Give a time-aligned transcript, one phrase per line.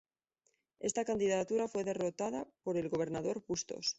[0.79, 3.89] Esta candidatura fue derrotada por el gobernador Bustos.